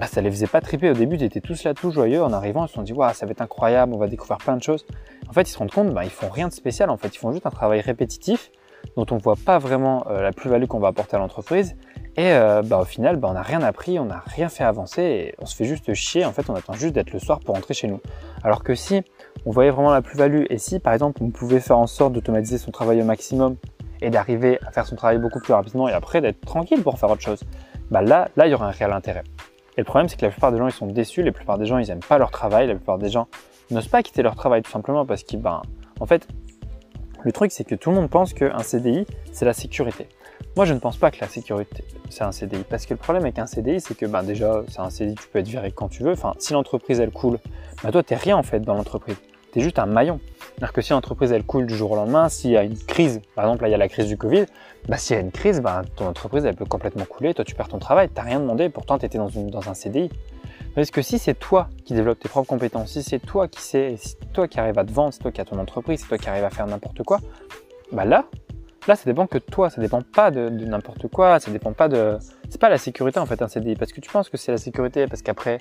bah, 0.00 0.06
ça 0.06 0.20
les 0.20 0.30
faisait 0.30 0.46
pas 0.46 0.60
triper 0.60 0.90
au 0.90 0.94
début, 0.94 1.16
ils 1.16 1.22
étaient 1.22 1.40
tous 1.40 1.62
là 1.64 1.74
tout 1.74 1.90
joyeux 1.90 2.22
en 2.22 2.32
arrivant, 2.32 2.64
ils 2.64 2.68
se 2.68 2.74
sont 2.74 2.82
dit 2.82 2.92
waouh 2.92 3.12
ça 3.12 3.26
va 3.26 3.32
être 3.32 3.42
incroyable, 3.42 3.92
on 3.94 3.98
va 3.98 4.08
découvrir 4.08 4.38
plein 4.38 4.56
de 4.56 4.62
choses. 4.62 4.86
En 5.28 5.32
fait 5.32 5.42
ils 5.42 5.52
se 5.52 5.58
rendent 5.58 5.70
compte 5.70 5.92
bah, 5.92 6.04
ils 6.04 6.10
font 6.10 6.28
rien 6.28 6.48
de 6.48 6.52
spécial 6.52 6.90
en 6.90 6.96
fait, 6.96 7.14
ils 7.14 7.18
font 7.18 7.32
juste 7.32 7.46
un 7.46 7.50
travail 7.50 7.80
répétitif 7.80 8.50
dont 8.96 9.06
on 9.10 9.16
ne 9.16 9.20
voit 9.20 9.36
pas 9.36 9.58
vraiment 9.58 10.06
euh, 10.08 10.22
la 10.22 10.32
plus-value 10.32 10.66
qu'on 10.66 10.78
va 10.78 10.88
apporter 10.88 11.16
à 11.16 11.18
l'entreprise. 11.18 11.76
Et 12.16 12.32
euh, 12.32 12.62
bah, 12.62 12.78
au 12.80 12.84
final, 12.84 13.16
bah, 13.16 13.28
on 13.30 13.34
n'a 13.34 13.42
rien 13.42 13.62
appris, 13.62 13.98
on 13.98 14.06
n'a 14.06 14.22
rien 14.26 14.48
fait 14.48 14.64
avancer 14.64 15.02
et 15.02 15.34
on 15.38 15.46
se 15.46 15.54
fait 15.54 15.64
juste 15.64 15.92
chier. 15.94 16.24
En 16.24 16.32
fait, 16.32 16.48
on 16.50 16.54
attend 16.54 16.72
juste 16.72 16.94
d'être 16.94 17.12
le 17.12 17.18
soir 17.18 17.40
pour 17.40 17.54
rentrer 17.54 17.74
chez 17.74 17.88
nous. 17.88 18.00
Alors 18.42 18.64
que 18.64 18.74
si 18.74 19.02
on 19.46 19.50
voyait 19.50 19.70
vraiment 19.70 19.92
la 19.92 20.02
plus-value 20.02 20.44
et 20.50 20.58
si, 20.58 20.80
par 20.80 20.92
exemple, 20.92 21.22
on 21.22 21.30
pouvait 21.30 21.60
faire 21.60 21.78
en 21.78 21.86
sorte 21.86 22.12
d'automatiser 22.12 22.58
son 22.58 22.70
travail 22.70 23.00
au 23.00 23.04
maximum 23.04 23.56
et 24.02 24.10
d'arriver 24.10 24.58
à 24.66 24.72
faire 24.72 24.86
son 24.86 24.96
travail 24.96 25.18
beaucoup 25.18 25.40
plus 25.40 25.52
rapidement 25.52 25.88
et 25.88 25.92
après 25.92 26.20
d'être 26.20 26.40
tranquille 26.40 26.82
pour 26.82 26.98
faire 26.98 27.10
autre 27.10 27.22
chose, 27.22 27.40
bah 27.90 28.02
là, 28.02 28.28
là, 28.36 28.46
il 28.46 28.50
y 28.50 28.54
aurait 28.54 28.66
un 28.66 28.70
réel 28.70 28.92
intérêt. 28.92 29.24
Le 29.80 29.84
problème, 29.84 30.10
c'est 30.10 30.20
que 30.20 30.26
la 30.26 30.30
plupart 30.30 30.52
des 30.52 30.58
gens, 30.58 30.66
ils 30.66 30.72
sont 30.72 30.86
déçus, 30.86 31.22
la 31.22 31.32
plupart 31.32 31.56
des 31.56 31.64
gens, 31.64 31.78
ils 31.78 31.88
n'aiment 31.88 32.00
pas 32.00 32.18
leur 32.18 32.30
travail, 32.30 32.66
la 32.66 32.74
plupart 32.74 32.98
des 32.98 33.08
gens 33.08 33.28
n'osent 33.70 33.88
pas 33.88 34.02
quitter 34.02 34.20
leur 34.20 34.34
travail 34.34 34.60
tout 34.60 34.70
simplement 34.70 35.06
parce 35.06 35.22
qu'ils, 35.22 35.40
ben, 35.40 35.62
en 36.00 36.04
fait, 36.04 36.28
le 37.22 37.32
truc, 37.32 37.50
c'est 37.50 37.64
que 37.64 37.74
tout 37.74 37.88
le 37.88 37.96
monde 37.96 38.10
pense 38.10 38.34
qu'un 38.34 38.58
CDI, 38.58 39.06
c'est 39.32 39.46
la 39.46 39.54
sécurité. 39.54 40.06
Moi, 40.54 40.66
je 40.66 40.74
ne 40.74 40.80
pense 40.80 40.98
pas 40.98 41.10
que 41.10 41.18
la 41.22 41.28
sécurité, 41.28 41.82
c'est 42.10 42.24
un 42.24 42.30
CDI. 42.30 42.62
Parce 42.68 42.84
que 42.84 42.92
le 42.92 42.98
problème 42.98 43.24
avec 43.24 43.38
un 43.38 43.46
CDI, 43.46 43.80
c'est 43.80 43.96
que 43.96 44.04
ben, 44.04 44.22
déjà, 44.22 44.62
c'est 44.68 44.80
un 44.80 44.90
CDI, 44.90 45.14
tu 45.14 45.28
peux 45.28 45.38
être 45.38 45.48
viré 45.48 45.72
quand 45.72 45.88
tu 45.88 46.02
veux. 46.02 46.12
Enfin, 46.12 46.34
si 46.38 46.52
l'entreprise, 46.52 47.00
elle 47.00 47.10
coule, 47.10 47.38
ben, 47.82 47.90
toi, 47.90 48.02
tu 48.02 48.12
n'es 48.12 48.20
rien 48.20 48.36
en 48.36 48.42
fait 48.42 48.60
dans 48.60 48.74
l'entreprise. 48.74 49.16
Tu 49.50 49.60
es 49.60 49.62
juste 49.62 49.78
un 49.78 49.86
maillon. 49.86 50.20
C'est-à-dire 50.60 50.74
que 50.74 50.82
si 50.82 50.92
l'entreprise, 50.92 51.32
elle 51.32 51.44
coule 51.44 51.64
du 51.64 51.74
jour 51.74 51.92
au 51.92 51.96
lendemain, 51.96 52.28
s'il 52.28 52.50
y 52.50 52.56
a 52.58 52.62
une 52.62 52.76
crise, 52.76 53.22
par 53.34 53.46
exemple, 53.46 53.62
là, 53.62 53.68
il 53.68 53.70
y 53.70 53.74
a 53.74 53.78
la 53.78 53.88
crise 53.88 54.08
du 54.08 54.18
Covid, 54.18 54.44
ben, 54.88 54.98
s'il 54.98 55.16
y 55.16 55.18
a 55.18 55.22
une 55.22 55.30
crise, 55.30 55.62
ben, 55.62 55.80
ton 55.96 56.06
entreprise, 56.06 56.44
elle 56.44 56.54
peut 56.54 56.66
complètement 56.66 57.06
couler. 57.06 57.32
Toi, 57.32 57.46
tu 57.46 57.54
perds 57.54 57.68
ton 57.68 57.78
travail. 57.78 58.10
Tu 58.10 58.16
n'as 58.16 58.24
rien 58.24 58.40
demandé. 58.40 58.68
Pourtant, 58.68 58.98
tu 58.98 59.06
étais 59.06 59.16
dans, 59.16 59.70
un 59.70 59.72
CDI. 59.72 60.10
Parce 60.74 60.90
que 60.90 61.00
si 61.00 61.18
c'est 61.18 61.32
toi 61.32 61.70
qui 61.86 61.94
développes 61.94 62.20
tes 62.20 62.28
propres 62.28 62.46
compétences, 62.46 62.90
si 62.92 63.02
c'est 63.02 63.20
toi 63.20 63.48
qui 63.48 63.62
sais, 63.62 63.94
si 63.96 64.16
toi 64.34 64.48
qui 64.48 64.60
arrive 64.60 64.78
à 64.78 64.84
te 64.84 64.92
vendre, 64.92 65.14
c'est 65.14 65.20
toi 65.20 65.32
qui 65.32 65.40
as 65.40 65.46
ton 65.46 65.58
entreprise, 65.58 66.00
c'est 66.02 66.08
toi 66.08 66.18
qui 66.18 66.28
arrive 66.28 66.44
à 66.44 66.50
faire 66.50 66.66
n'importe 66.66 67.04
quoi, 67.04 67.20
bah 67.90 68.04
là, 68.04 68.26
là, 68.86 68.96
ça 68.96 69.04
dépend 69.06 69.26
que 69.26 69.38
de 69.38 69.44
toi, 69.44 69.70
ça 69.70 69.80
dépend 69.80 70.02
pas 70.02 70.30
de, 70.30 70.50
n'importe 70.50 71.08
quoi, 71.08 71.40
ça 71.40 71.50
dépend 71.50 71.72
pas 71.72 71.88
de, 71.88 72.18
c'est 72.50 72.60
pas 72.60 72.68
la 72.68 72.78
sécurité 72.78 73.18
en 73.18 73.24
fait 73.24 73.40
un 73.40 73.48
CDI, 73.48 73.76
parce 73.76 73.92
que 73.92 74.00
tu 74.02 74.10
penses 74.10 74.28
que 74.28 74.36
c'est 74.36 74.52
la 74.52 74.58
sécurité, 74.58 75.06
parce 75.06 75.22
qu'après, 75.22 75.60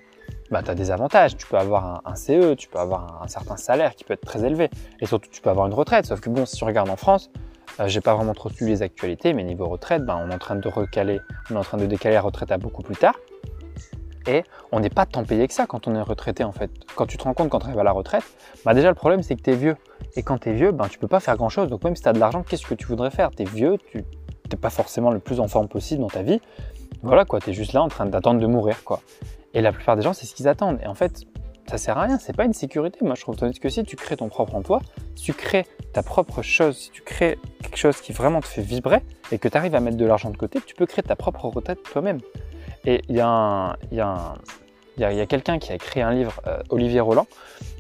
bah 0.52 0.62
as 0.66 0.76
des 0.76 0.92
avantages, 0.92 1.38
tu 1.38 1.48
peux 1.48 1.58
avoir 1.58 2.02
un, 2.06 2.16
CE, 2.16 2.56
tu 2.56 2.68
peux 2.68 2.80
avoir 2.80 3.22
un, 3.22 3.28
certain 3.28 3.58
salaire 3.58 3.96
qui 3.96 4.04
peut 4.04 4.14
être 4.14 4.26
très 4.26 4.44
élevé, 4.44 4.70
et 5.00 5.06
surtout 5.06 5.30
tu 5.32 5.42
peux 5.42 5.50
avoir 5.50 5.68
une 5.68 5.74
retraite, 5.74 6.06
sauf 6.06 6.20
que 6.20 6.30
bon, 6.30 6.46
si 6.46 6.56
tu 6.56 6.64
regardes 6.64 6.90
en 6.90 6.96
France, 6.96 7.30
euh, 7.80 7.88
j'ai 7.88 8.02
pas 8.02 8.16
vraiment 8.16 8.34
trop 8.34 8.50
suivi 8.50 8.72
les 8.72 8.82
actualités, 8.82 9.34
mais 9.34 9.44
niveau 9.44 9.68
retraite, 9.68 10.04
ben, 10.06 10.20
on 10.24 10.32
est 10.32 10.34
en 10.34 10.40
train 10.40 10.56
de 10.56 10.68
recaler, 10.68 11.20
on 11.50 11.56
est 11.56 11.58
en 11.58 11.64
train 11.64 11.78
de 11.78 11.86
décaler 11.86 12.16
la 12.16 12.22
retraite 12.22 12.52
à 12.52 12.58
beaucoup 12.58 12.82
plus 12.82 12.96
tard. 12.96 13.16
Et 14.28 14.44
on 14.72 14.80
n'est 14.80 14.90
pas 14.90 15.06
tant 15.06 15.24
payé 15.24 15.48
que 15.48 15.54
ça 15.54 15.66
quand 15.66 15.88
on 15.88 15.96
est 15.96 16.02
retraité 16.02 16.44
en 16.44 16.52
fait. 16.52 16.70
Quand 16.96 17.06
tu 17.06 17.18
te 17.18 17.24
rends 17.24 17.34
compte 17.34 17.50
quand 17.50 17.60
tu 17.60 17.66
arrives 17.66 17.80
à 17.80 17.84
la 17.84 17.92
retraite, 17.92 18.24
bah 18.66 18.74
déjà 18.74 18.90
le 18.90 18.96
problème 18.96 19.24
c'est 19.24 19.36
que 19.36 19.42
tu 19.42 19.52
es 19.52 19.56
vieux. 19.56 19.76
Et 20.16 20.24
quand 20.24 20.40
tu 20.40 20.50
es 20.50 20.54
vieux, 20.54 20.72
ben, 20.72 20.88
tu 20.88 21.00
peux 21.00 21.08
pas 21.08 21.20
faire 21.20 21.38
grand 21.38 21.50
chose. 21.50 21.70
Donc 21.70 21.84
même 21.84 21.96
si 21.96 22.04
tu 22.04 22.10
as 22.10 22.14
de 22.14 22.20
l'argent, 22.20 22.44
qu'est-ce 22.44 22.66
que 22.66 22.76
tu 22.76 22.86
voudrais 22.86 23.12
faire? 23.12 23.32
Tu 23.32 23.44
es 23.44 23.46
vieux, 23.46 23.78
tu 23.92 24.00
n'es 24.52 24.58
pas 24.58 24.70
forcément 24.70 25.12
le 25.12 25.20
plus 25.20 25.40
en 25.40 25.48
forme 25.48 25.68
possible 25.68 26.02
dans 26.02 26.10
ta 26.10 26.22
vie. 26.22 26.42
Voilà 27.02 27.24
quoi, 27.24 27.40
tu 27.40 27.52
es 27.52 27.54
juste 27.54 27.74
là 27.74 27.82
en 27.82 27.88
train 27.88 28.06
d'attendre 28.06 28.42
de 28.42 28.46
mourir 28.46 28.84
quoi. 28.84 29.02
Et 29.54 29.62
la 29.62 29.72
plupart 29.72 29.96
des 29.96 30.02
gens, 30.02 30.14
c'est 30.14 30.26
ce 30.26 30.36
qu'ils 30.36 30.48
attendent. 30.48 30.80
Et 30.84 30.88
en 30.88 30.96
fait, 30.96 31.26
ça 31.70 31.78
sert 31.78 31.98
à 31.98 32.04
rien, 32.04 32.18
c'est 32.18 32.36
pas 32.36 32.46
une 32.46 32.54
sécurité. 32.54 33.00
Moi 33.02 33.14
je 33.16 33.22
trouve 33.22 33.36
que 33.36 33.70
si 33.70 33.84
tu 33.84 33.96
crées 33.96 34.18
ton 34.18 34.28
propre 34.28 34.56
emploi, 34.56 34.82
si 35.16 35.26
tu 35.26 35.34
crées 35.34 35.66
ta 35.94 36.02
propre 36.02 36.42
chose, 36.42 36.78
si 36.78 36.92
tu 36.92 37.04
crées 37.04 37.38
quelque 37.62 37.78
chose 37.78 38.02
qui 38.02 38.12
vraiment 38.12 38.42
te 38.42 38.48
fait 38.48 38.62
vibrer 38.62 39.02
et 39.32 39.38
que 39.38 39.48
tu 39.48 39.56
arrives 39.56 39.76
à 39.76 39.80
mettre 39.80 39.98
de 39.98 40.06
l'argent 40.06 40.32
de 40.32 40.38
côté, 40.38 40.60
tu 40.66 40.74
peux 40.74 40.88
créer 40.88 41.04
ta 41.04 41.16
propre 41.16 41.46
retraite 41.46 41.84
toi-même. 41.84 42.20
Et 42.86 43.02
il 43.08 43.16
y 43.16 43.22
a, 43.22 43.78
quelqu'un 45.28 45.60
qui 45.60 45.72
a 45.72 45.76
écrit 45.76 46.02
un 46.02 46.12
livre, 46.12 46.42
euh, 46.48 46.60
Olivier 46.70 47.02
Roland, 47.02 47.28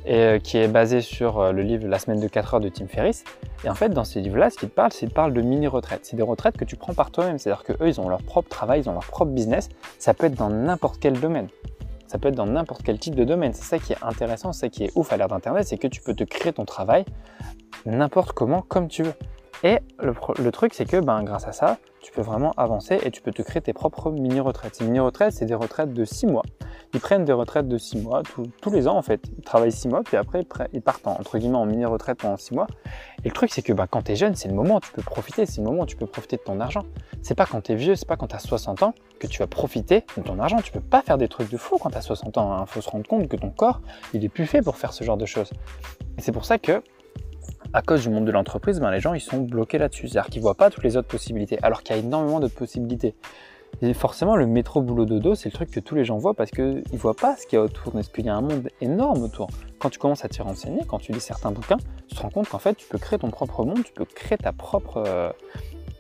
et, 0.06 0.16
euh, 0.16 0.40
qui 0.40 0.58
est 0.58 0.68
basé 0.68 1.02
sur 1.02 1.40
euh, 1.40 1.52
le 1.52 1.62
livre 1.62 1.88
La 1.88 2.00
semaine 2.00 2.20
de 2.20 2.28
4 2.28 2.56
heures 2.56 2.60
de 2.60 2.70
Tim 2.70 2.88
Ferriss. 2.88 3.24
Et 3.64 3.70
en 3.70 3.76
fait, 3.76 3.90
dans 3.90 4.04
ce 4.04 4.20
livre-là, 4.20 4.50
ce 4.50 4.58
qu'il 4.58 4.70
parle, 4.70 4.92
c'est 4.92 5.08
de 5.08 5.42
mini-retraites. 5.42 6.02
C'est 6.04 6.16
des 6.16 6.24
retraites 6.24 6.58
que 6.58 6.66
tu 6.66 6.76
prends 6.76 6.94
par 6.94 7.12
toi-même. 7.12 7.38
C'est-à-dire 7.38 7.64
qu'eux, 7.64 7.88
ils 7.88 8.00
ont 8.00 8.10
leur 8.10 8.24
propre 8.24 8.50
travail, 8.50 8.82
ils 8.82 8.90
ont 8.90 8.94
leur 8.94 9.06
propre 9.06 9.32
business. 9.32 9.70
Ça 9.98 10.14
peut 10.14 10.28
être 10.28 10.36
dans 10.36 10.50
n'importe 10.50 11.00
quel 11.00 11.20
domaine. 11.20 11.48
Ça 12.08 12.18
peut 12.18 12.30
être 12.30 12.36
dans 12.36 12.48
n'importe 12.48 12.82
quel 12.84 12.98
type 12.98 13.16
de 13.16 13.24
domaine. 13.24 13.54
C'est 13.54 13.64
ça 13.64 13.78
qui 13.78 13.94
est 13.94 14.04
intéressant, 14.04 14.52
c'est 14.54 14.62
ça 14.62 14.70
qui 14.70 14.86
est 14.86 14.92
ouf 14.96 15.14
à 15.14 15.18
l'ère 15.18 15.28
d'Internet, 15.28 15.68
c'est 15.68 15.78
que 15.78 15.88
tu 15.88 16.02
peux 16.02 16.16
te 16.16 16.24
créer 16.24 16.54
ton 16.54 16.66
travail 16.66 17.06
n'importe 17.86 18.34
comment, 18.34 18.62
comme 18.62 18.88
tu 18.88 19.04
veux. 19.04 19.14
Et 19.64 19.80
le, 20.00 20.52
truc, 20.52 20.74
c'est 20.74 20.86
que 20.86 20.98
ben, 20.98 21.22
grâce 21.24 21.46
à 21.46 21.52
ça, 21.52 21.78
tu 22.02 22.14
peux 22.14 22.22
vraiment 22.22 22.54
avancer 22.56 22.98
et 23.04 23.12
tu 23.12 23.22
peux 23.22 23.32
te 23.32 23.42
créer 23.42 23.62
tes 23.62 23.74
propres 23.74 24.10
mini-retraites. 24.10 24.76
Ces 24.76 24.86
mini-retraites, 24.86 25.34
c'est 25.34 25.46
des 25.46 25.54
retraites 25.54 25.94
de 25.94 26.06
6 26.06 26.28
mois. 26.28 26.44
Ils 26.94 27.02
prennent 27.02 27.26
des 27.26 27.34
retraites 27.34 27.68
de 27.68 27.78
6 27.78 27.98
mois 27.98 28.24
tous 28.24 28.72
les 28.72 28.88
ans 28.88 28.96
en 28.96 29.02
fait. 29.02 29.22
Ils 29.38 29.44
travaillent 29.44 29.74
6 29.74 29.90
mois, 29.90 30.02
puis 30.04 30.16
après 30.16 30.46
ils 30.72 30.82
partent 30.82 31.06
en, 31.08 31.12
entre 31.12 31.38
guillemets 31.38 31.58
en 31.58 31.66
mini-retraite 31.66 32.20
pendant 32.20 32.38
6 32.38 32.54
mois. 32.54 32.68
Et 33.26 33.28
le 33.28 33.34
truc, 33.34 33.52
c'est 33.52 33.62
que 33.62 33.74
ben, 33.74 33.86
quand 33.86 34.04
tu 34.04 34.14
es 34.14 34.16
jeune, 34.16 34.34
c'est 34.34 34.48
le 34.48 34.54
moment 34.54 34.78
où 34.78 34.80
tu 34.80 34.94
peux 34.94 35.02
profiter, 35.02 35.46
c'est 35.46 35.60
le 35.60 35.68
moment 35.68 35.84
où 35.84 35.86
tu 35.86 35.98
peux 35.98 36.08
profiter 36.08 36.38
de 36.38 36.42
ton 36.42 36.62
argent. 36.62 36.84
C'est 37.22 37.36
pas 37.36 37.46
quand 37.46 37.62
tu 37.62 37.74
es 37.74 37.76
vieux, 37.76 37.96
c'est 37.96 38.08
pas 38.08 38.16
quand 38.16 38.28
tu 38.28 38.36
as 38.36 38.40
60 38.40 38.82
ans 38.84 38.94
que 39.20 39.28
tu 39.28 39.40
vas 39.40 39.48
profiter 39.48 40.06
de 40.16 40.24
ton 40.24 40.40
argent. 40.40 40.62
Tu 40.64 40.72
peux 40.72 40.80
pas 40.80 41.02
faire 41.02 41.18
des 41.18 41.28
trucs 41.28 41.52
de 41.52 41.58
fou 41.58 41.78
quand 41.78 41.90
tu 41.90 41.98
as 41.98 42.02
60 42.02 42.38
ans. 42.38 42.56
Il 42.56 42.62
hein. 42.62 42.66
faut 42.66 42.80
se 42.80 42.90
rendre 42.90 43.06
compte 43.06 43.28
que 43.28 43.36
ton 43.36 43.50
corps, 43.50 43.82
il 44.14 44.24
est 44.24 44.30
plus 44.30 44.48
fait 44.48 44.62
pour 44.62 44.78
faire 44.78 44.94
ce 44.94 45.04
genre 45.04 45.18
de 45.18 45.26
choses. 45.26 45.52
Et 46.18 46.22
c'est 46.22 46.32
pour 46.32 46.46
ça 46.46 46.58
que 46.58 46.82
à 47.74 47.82
cause 47.82 48.04
du 48.04 48.10
monde 48.10 48.26
de 48.26 48.32
l'entreprise, 48.32 48.80
ben, 48.80 48.92
les 48.92 49.00
gens 49.00 49.14
ils 49.14 49.22
sont 49.22 49.40
bloqués 49.42 49.78
là-dessus. 49.78 50.08
C'est-à-dire 50.08 50.30
qu'ils 50.30 50.42
voient 50.42 50.56
pas 50.56 50.70
toutes 50.70 50.84
les 50.84 50.98
autres 50.98 51.08
possibilités, 51.08 51.60
alors 51.62 51.84
qu'il 51.84 51.96
y 51.96 52.00
a 52.00 52.02
énormément 52.02 52.40
d'autres 52.40 52.56
possibilités. 52.56 53.16
Forcément, 53.94 54.36
le 54.36 54.46
métro 54.46 54.82
boulot 54.82 55.06
dodo, 55.06 55.36
c'est 55.36 55.48
le 55.48 55.54
truc 55.54 55.72
que 55.72 55.80
tous 55.80 55.96
les 55.96 56.04
gens 56.04 56.18
voient 56.18 56.34
parce 56.34 56.52
qu'ils 56.52 56.84
ne 56.92 56.98
voient 56.98 57.16
pas 57.16 57.38
ce 57.38 57.46
qu'il 57.46 57.58
y 57.58 57.62
a 57.62 57.64
autour. 57.64 57.98
Est-ce 57.98 58.10
qu'il 58.10 58.26
y 58.26 58.30
a 58.30 58.36
un 58.36 58.42
monde 58.42 58.68
énorme 58.82 59.24
autour 59.24 59.48
Quand 59.78 59.90
tu 59.90 60.00
commences 60.00 60.26
à 60.26 60.28
t'y 60.28 60.42
renseigner, 60.42 60.82
quand 60.86 60.98
tu 60.98 61.14
lis 61.14 61.22
certains 61.22 61.52
bouquins, 61.52 61.78
tu 62.08 62.16
te 62.16 62.22
rends 62.22 62.30
compte 62.30 62.50
qu'en 62.50 62.58
fait, 62.58 62.74
tu 62.74 62.88
peux 62.88 62.98
créer 62.98 63.20
ton 63.20 63.30
propre 63.30 63.64
monde, 63.64 63.84
tu 63.84 63.94
peux 63.94 64.06
créer 64.06 64.38
ta 64.38 64.52
propre, 64.52 65.04
euh, 65.06 65.30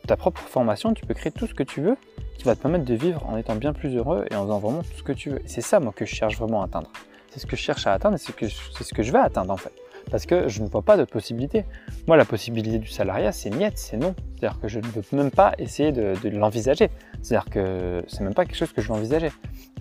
ta 0.07 0.17
propre 0.17 0.41
formation, 0.41 0.93
tu 0.93 1.05
peux 1.05 1.13
créer 1.13 1.31
tout 1.31 1.47
ce 1.47 1.53
que 1.53 1.63
tu 1.63 1.81
veux 1.81 1.95
qui 2.37 2.45
va 2.45 2.55
te 2.55 2.61
permettre 2.61 2.85
de 2.85 2.95
vivre 2.95 3.25
en 3.27 3.37
étant 3.37 3.55
bien 3.55 3.71
plus 3.71 3.95
heureux 3.95 4.25
et 4.29 4.35
en 4.35 4.43
faisant 4.43 4.59
vraiment 4.59 4.81
tout 4.81 4.97
ce 4.97 5.03
que 5.03 5.13
tu 5.13 5.29
veux. 5.29 5.41
C'est 5.45 5.61
ça, 5.61 5.79
moi, 5.79 5.93
que 5.95 6.05
je 6.05 6.15
cherche 6.15 6.37
vraiment 6.37 6.61
à 6.61 6.65
atteindre. 6.65 6.91
C'est 7.29 7.39
ce 7.39 7.45
que 7.45 7.55
je 7.55 7.61
cherche 7.61 7.85
à 7.85 7.93
atteindre 7.93 8.15
et 8.15 8.17
c'est 8.17 8.83
ce 8.83 8.93
que 8.93 9.03
je 9.03 9.11
vais 9.11 9.19
atteindre 9.19 9.53
en 9.53 9.57
fait 9.57 9.73
parce 10.11 10.25
que 10.25 10.47
je 10.47 10.61
ne 10.61 10.67
vois 10.67 10.81
pas 10.81 10.97
de 10.97 11.03
possibilité. 11.03 11.65
Moi, 12.07 12.17
la 12.17 12.25
possibilité 12.25 12.77
du 12.79 12.87
salariat, 12.87 13.31
c'est 13.31 13.49
niet, 13.49 13.77
c'est 13.77 13.97
non. 13.97 14.15
C'est-à-dire 14.35 14.59
que 14.59 14.67
je 14.67 14.79
ne 14.79 14.85
veux 14.85 15.03
même 15.13 15.31
pas 15.31 15.53
essayer 15.57 15.91
de, 15.91 16.15
l'envisager. 16.29 16.89
C'est-à-dire 17.21 17.49
que 17.49 18.03
c'est 18.07 18.21
même 18.21 18.33
pas 18.33 18.45
quelque 18.45 18.57
chose 18.57 18.73
que 18.73 18.81
je 18.81 18.87
veux 18.87 18.93
envisager. 18.93 19.31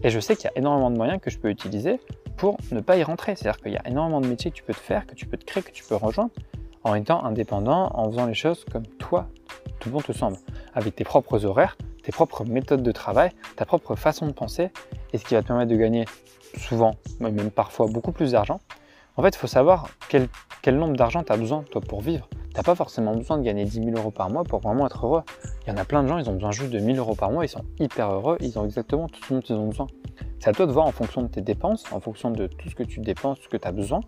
Et 0.03 0.11
je 0.11 0.21
sais 0.21 0.37
qu'il 0.37 0.45
y 0.45 0.49
a 0.49 0.59
énormément 0.59 0.91
de 0.91 0.97
moyens 0.97 1.21
que 1.21 1.31
je 1.31 1.39
peux 1.39 1.51
utiliser 1.51 2.01
pour 2.37 2.57
ne 2.73 2.81
pas 2.81 2.97
y 2.97 3.03
rentrer. 3.03 3.37
C'est-à-dire 3.37 3.61
qu'il 3.61 3.73
y 3.73 3.77
a 3.77 3.87
énormément 3.87 4.21
de 4.21 4.27
métiers 4.27 4.51
que 4.51 4.57
tu 4.57 4.63
peux 4.63 4.75
te 4.75 4.79
faire, 4.79 5.07
que 5.07 5.15
tu 5.15 5.27
peux 5.27 5.37
te 5.37 5.45
créer, 5.45 5.63
que 5.63 5.73
tu 5.73 5.85
peux 5.85 5.97
rejoindre 5.97 6.31
en 6.85 6.95
étant 6.95 7.25
indépendant, 7.25 7.91
en 7.95 8.11
faisant 8.11 8.27
les 8.27 8.35
choses 8.35 8.65
comme 8.71 8.87
toi, 8.87 9.29
tout 9.81 9.91
bon 9.91 10.01
te 10.01 10.13
semble, 10.13 10.37
avec 10.75 10.97
tes 10.97 11.05
propres 11.05 11.45
horaires, 11.45 11.77
tes 12.03 12.13
propres 12.13 12.45
méthodes 12.45 12.83
de 12.83 12.93
travail, 12.93 13.31
ta 13.57 13.65
propre 13.65 13.97
façon 13.97 14.27
de 14.27 14.33
penser, 14.33 14.71
et 15.13 15.19
ce 15.19 15.25
qui 15.25 15.35
va 15.35 15.43
te 15.43 15.49
permettre 15.49 15.71
de 15.71 15.77
gagner 15.77 16.05
souvent, 16.57 16.95
même 17.21 17.51
parfois 17.51 17.87
beaucoup 17.87 18.13
plus 18.13 18.33
d'argent. 18.33 18.61
En 19.19 19.23
fait, 19.23 19.35
il 19.35 19.39
faut 19.39 19.49
savoir 19.49 19.89
quel, 20.09 20.29
nombre 20.77 20.97
d'argent 20.97 21.25
tu 21.25 21.33
as 21.33 21.37
besoin 21.37 21.65
toi 21.73 21.81
pour 21.81 22.01
vivre. 22.01 22.29
Tu 22.31 22.57
n'as 22.57 22.63
pas 22.63 22.77
forcément 22.77 23.17
besoin 23.17 23.39
de 23.39 23.43
gagner 23.43 23.65
10 23.65 23.83
000 23.83 23.97
euros 23.97 24.13
par 24.13 24.31
mois 24.31 24.45
pour 24.45 24.61
vraiment 24.61 24.87
être 24.87 25.05
heureux. 25.05 25.23
Il 25.67 25.71
y 25.71 25.73
en 25.73 25.77
a 25.77 25.85
plein 25.85 26.05
de 26.05 26.09
gens, 26.09 26.19
ils 26.19 26.31
ont 26.31 26.35
besoin 26.35 26.53
juste 26.53 26.71
de 26.71 26.79
1000 26.79 26.97
euros 27.01 27.17
par 27.17 27.33
mois, 27.33 27.45
ils 27.45 27.49
sont 27.49 27.65
hyper 27.81 28.13
heureux, 28.13 28.37
ils 28.41 28.57
ont 28.61 28.65
exactement 28.65 29.09
tout 29.09 29.21
ce 29.25 29.35
dont 29.35 29.41
ils 29.41 29.55
ont 29.55 29.67
besoin. 29.67 29.89
C'est 30.39 30.51
à 30.51 30.53
toi 30.53 30.67
de 30.67 30.73
voir 30.73 30.87
en 30.87 30.93
fonction 30.93 31.23
de 31.23 31.27
tes 31.27 31.41
dépenses, 31.41 31.83
en 31.91 31.99
fonction 31.99 32.31
de 32.31 32.47
tout 32.47 32.69
ce 32.69 32.77
que 32.77 32.85
tu 32.85 33.01
dépenses, 33.01 33.39
ce 33.43 33.49
que 33.49 33.57
tu 33.57 33.67
as 33.67 33.73
besoin, 33.73 34.03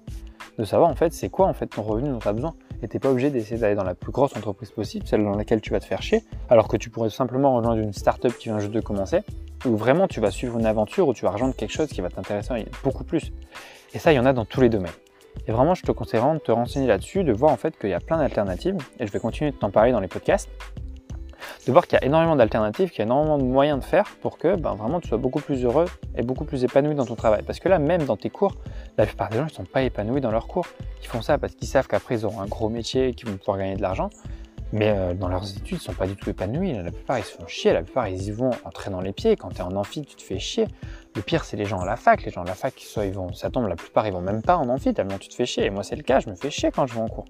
de 0.58 0.64
savoir 0.64 0.88
en 0.88 0.94
fait 0.94 1.12
c'est 1.12 1.28
quoi 1.28 1.48
en 1.48 1.54
fait 1.54 1.66
ton 1.66 1.82
revenu 1.82 2.10
dont 2.10 2.20
tu 2.20 2.28
as 2.28 2.32
besoin. 2.32 2.54
Et 2.80 2.86
t'es 2.86 3.00
pas 3.00 3.10
obligé 3.10 3.30
d'essayer 3.30 3.60
d'aller 3.60 3.74
dans 3.74 3.82
la 3.82 3.96
plus 3.96 4.12
grosse 4.12 4.36
entreprise 4.36 4.70
possible, 4.70 5.08
celle 5.08 5.24
dans 5.24 5.34
laquelle 5.34 5.60
tu 5.60 5.72
vas 5.72 5.80
te 5.80 5.86
faire 5.86 6.02
chier, 6.02 6.22
alors 6.50 6.68
que 6.68 6.76
tu 6.76 6.88
pourrais 6.88 7.10
simplement 7.10 7.56
rejoindre 7.56 7.80
une 7.80 7.92
startup 7.92 8.32
qui 8.38 8.48
vient 8.48 8.60
juste 8.60 8.72
de 8.72 8.80
commencer, 8.80 9.22
ou 9.66 9.76
vraiment 9.76 10.06
tu 10.06 10.20
vas 10.20 10.30
suivre 10.30 10.56
une 10.56 10.66
aventure 10.66 11.08
où 11.08 11.14
tu 11.14 11.24
vas 11.24 11.32
rejoindre 11.32 11.56
quelque 11.56 11.72
chose 11.72 11.88
qui 11.88 12.00
va 12.00 12.10
t'intéresser 12.10 12.64
beaucoup 12.84 13.02
plus. 13.02 13.32
Et 13.92 13.98
ça, 13.98 14.12
il 14.12 14.16
y 14.16 14.18
en 14.18 14.26
a 14.26 14.32
dans 14.32 14.44
tous 14.44 14.60
les 14.60 14.68
domaines. 14.68 14.92
Et 15.46 15.52
vraiment, 15.52 15.74
je 15.74 15.82
te 15.82 15.92
conseille 15.92 16.20
de 16.20 16.38
te 16.38 16.52
renseigner 16.52 16.86
là-dessus, 16.86 17.24
de 17.24 17.32
voir 17.32 17.52
en 17.52 17.56
fait 17.56 17.78
qu'il 17.78 17.90
y 17.90 17.94
a 17.94 18.00
plein 18.00 18.18
d'alternatives, 18.18 18.76
et 18.98 19.06
je 19.06 19.12
vais 19.12 19.20
continuer 19.20 19.50
de 19.52 19.56
t'en 19.56 19.70
parler 19.70 19.92
dans 19.92 20.00
les 20.00 20.08
podcasts 20.08 20.48
de 21.66 21.72
voir 21.72 21.86
qu'il 21.86 21.98
y 21.98 22.02
a 22.02 22.04
énormément 22.04 22.36
d'alternatives, 22.36 22.90
qu'il 22.90 23.00
y 23.00 23.02
a 23.02 23.04
énormément 23.04 23.38
de 23.38 23.44
moyens 23.44 23.80
de 23.80 23.84
faire 23.84 24.04
pour 24.20 24.38
que 24.38 24.56
ben, 24.56 24.74
vraiment 24.74 25.00
tu 25.00 25.08
sois 25.08 25.18
beaucoup 25.18 25.40
plus 25.40 25.64
heureux 25.64 25.86
et 26.16 26.22
beaucoup 26.22 26.44
plus 26.44 26.64
épanoui 26.64 26.94
dans 26.94 27.04
ton 27.04 27.16
travail. 27.16 27.42
Parce 27.46 27.60
que 27.60 27.68
là, 27.68 27.78
même 27.78 28.04
dans 28.04 28.16
tes 28.16 28.30
cours, 28.30 28.54
la 28.96 29.06
plupart 29.06 29.30
des 29.30 29.38
gens 29.38 29.44
ne 29.44 29.50
sont 29.50 29.64
pas 29.64 29.82
épanouis 29.82 30.20
dans 30.20 30.30
leurs 30.30 30.46
cours. 30.46 30.66
Ils 31.02 31.06
font 31.06 31.22
ça 31.22 31.38
parce 31.38 31.54
qu'ils 31.54 31.68
savent 31.68 31.86
qu'après 31.86 32.16
ils 32.16 32.24
auront 32.24 32.40
un 32.40 32.46
gros 32.46 32.68
métier 32.68 33.14
qu'ils 33.14 33.28
vont 33.28 33.36
pouvoir 33.36 33.58
gagner 33.58 33.76
de 33.76 33.82
l'argent. 33.82 34.10
Mais 34.72 34.90
euh, 34.90 35.14
dans 35.14 35.28
leurs 35.28 35.50
études, 35.50 35.66
ils 35.72 35.74
ne 35.74 35.80
sont 35.80 35.94
pas 35.94 36.06
du 36.06 36.14
tout 36.14 36.30
épanouis. 36.30 36.72
La 36.74 36.92
plupart, 36.92 37.18
ils 37.18 37.24
se 37.24 37.32
font 37.32 37.46
chier. 37.48 37.72
La 37.72 37.82
plupart, 37.82 38.08
ils 38.08 38.22
y 38.22 38.30
vont 38.30 38.50
entrer 38.64 38.90
dans 38.90 39.00
les 39.00 39.12
pieds. 39.12 39.34
Quand 39.36 39.48
tu 39.48 39.58
es 39.58 39.62
en 39.62 39.74
amphi, 39.74 40.02
tu 40.02 40.14
te 40.14 40.22
fais 40.22 40.38
chier. 40.38 40.66
Le 41.16 41.22
pire, 41.22 41.44
c'est 41.44 41.56
les 41.56 41.64
gens 41.64 41.80
à 41.80 41.86
la 41.86 41.96
fac. 41.96 42.24
Les 42.24 42.30
gens 42.30 42.42
à 42.42 42.46
la 42.46 42.54
fac, 42.54 42.74
soit 42.78 43.06
ils 43.06 43.12
vont, 43.12 43.32
ça 43.32 43.50
tombe, 43.50 43.66
la 43.66 43.76
plupart, 43.76 44.06
ils 44.06 44.12
vont 44.12 44.20
même 44.20 44.42
pas 44.42 44.56
en 44.56 44.68
amphi 44.68 44.94
tellement 44.94 45.18
tu 45.18 45.28
te 45.28 45.34
fais 45.34 45.46
chier. 45.46 45.64
Et 45.66 45.70
moi, 45.70 45.82
c'est 45.82 45.96
le 45.96 46.02
cas. 46.02 46.20
Je 46.20 46.30
me 46.30 46.34
fais 46.34 46.50
chier 46.50 46.70
quand 46.70 46.86
je 46.86 46.94
vais 46.94 47.00
en 47.00 47.08
cours. 47.08 47.26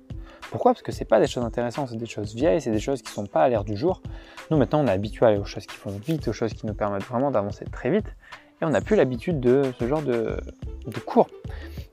Pourquoi? 0.51 0.73
Parce 0.73 0.83
que 0.83 0.91
c'est 0.91 1.05
pas 1.05 1.21
des 1.21 1.29
choses 1.29 1.45
intéressantes, 1.45 1.91
c'est 1.91 1.97
des 1.97 2.07
choses 2.07 2.35
vieilles, 2.35 2.61
c'est 2.61 2.73
des 2.73 2.81
choses 2.81 3.03
qui 3.03 3.13
sont 3.13 3.27
pas 3.27 3.45
à 3.45 3.49
l'air 3.49 3.63
du 3.63 3.77
jour. 3.77 4.03
Nous 4.51 4.57
maintenant 4.57 4.81
on 4.81 4.87
est 4.89 4.91
habitué 4.91 5.25
à 5.25 5.29
aller 5.29 5.39
aux 5.39 5.45
choses 5.45 5.67
qui 5.67 5.77
font 5.77 5.91
vite, 5.91 6.27
aux 6.27 6.33
choses 6.33 6.53
qui 6.55 6.67
nous 6.67 6.75
permettent 6.75 7.05
vraiment 7.05 7.31
d'avancer 7.31 7.65
très 7.67 7.89
vite, 7.89 8.17
et 8.61 8.65
on 8.65 8.71
n'a 8.71 8.81
plus 8.81 8.97
l'habitude 8.97 9.39
de 9.39 9.63
ce 9.79 9.87
genre 9.87 10.03
de, 10.03 10.41
cours. 11.07 11.29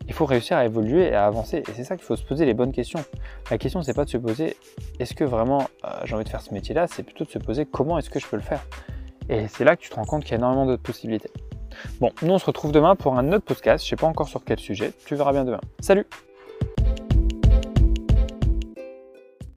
Il 0.07 0.13
faut 0.13 0.25
réussir 0.25 0.57
à 0.57 0.65
évoluer 0.65 1.07
et 1.07 1.13
à 1.13 1.27
avancer, 1.27 1.57
et 1.57 1.73
c'est 1.75 1.83
ça 1.83 1.95
qu'il 1.97 2.05
faut 2.05 2.15
se 2.15 2.23
poser 2.23 2.45
les 2.45 2.55
bonnes 2.55 2.71
questions. 2.71 3.03
La 3.51 3.59
question 3.59 3.83
c'est 3.83 3.93
pas 3.93 4.05
de 4.05 4.09
se 4.09 4.17
poser 4.17 4.57
est-ce 4.99 5.13
que 5.13 5.23
vraiment 5.23 5.67
euh, 5.85 5.89
j'ai 6.05 6.15
envie 6.15 6.23
de 6.23 6.29
faire 6.29 6.41
ce 6.41 6.51
métier-là, 6.51 6.87
c'est 6.87 7.03
plutôt 7.03 7.25
de 7.25 7.29
se 7.29 7.39
poser 7.39 7.67
comment 7.67 7.99
est-ce 7.99 8.09
que 8.09 8.19
je 8.19 8.25
peux 8.25 8.37
le 8.37 8.41
faire? 8.41 8.65
Et 9.29 9.47
c'est 9.49 9.65
là 9.65 9.75
que 9.75 9.81
tu 9.81 9.89
te 9.89 9.95
rends 9.95 10.05
compte 10.05 10.23
qu'il 10.23 10.31
y 10.31 10.35
a 10.35 10.37
énormément 10.37 10.65
d'autres 10.65 10.81
possibilités. 10.81 11.29
Bon, 11.99 12.11
nous 12.21 12.33
on 12.33 12.39
se 12.39 12.45
retrouve 12.45 12.71
demain 12.71 12.95
pour 12.95 13.17
un 13.17 13.31
autre 13.31 13.45
podcast, 13.45 13.83
je 13.83 13.89
sais 13.89 13.95
pas 13.95 14.07
encore 14.07 14.27
sur 14.27 14.43
quel 14.43 14.59
sujet, 14.59 14.93
tu 15.05 15.15
verras 15.15 15.31
bien 15.31 15.45
demain. 15.45 15.61
Salut 15.79 16.05